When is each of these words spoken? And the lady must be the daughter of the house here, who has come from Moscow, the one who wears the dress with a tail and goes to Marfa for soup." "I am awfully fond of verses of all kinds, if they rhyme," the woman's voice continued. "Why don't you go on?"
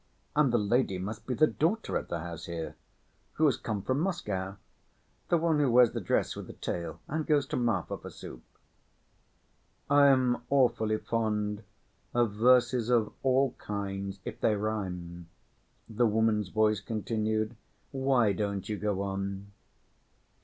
And 0.35 0.51
the 0.51 0.57
lady 0.57 0.97
must 0.97 1.27
be 1.27 1.35
the 1.35 1.45
daughter 1.45 1.95
of 1.95 2.07
the 2.07 2.21
house 2.21 2.47
here, 2.47 2.75
who 3.33 3.45
has 3.45 3.55
come 3.55 3.83
from 3.83 3.99
Moscow, 3.99 4.57
the 5.29 5.37
one 5.37 5.59
who 5.59 5.69
wears 5.69 5.91
the 5.91 6.01
dress 6.01 6.35
with 6.35 6.49
a 6.49 6.53
tail 6.53 6.99
and 7.07 7.27
goes 7.27 7.45
to 7.49 7.55
Marfa 7.55 7.99
for 7.99 8.09
soup." 8.09 8.41
"I 9.91 10.07
am 10.07 10.41
awfully 10.49 10.97
fond 10.97 11.61
of 12.15 12.31
verses 12.33 12.89
of 12.89 13.13
all 13.21 13.51
kinds, 13.59 14.19
if 14.25 14.41
they 14.41 14.55
rhyme," 14.55 15.29
the 15.87 16.07
woman's 16.07 16.49
voice 16.49 16.79
continued. 16.81 17.55
"Why 17.91 18.33
don't 18.33 18.67
you 18.67 18.77
go 18.79 19.03
on?" 19.03 19.51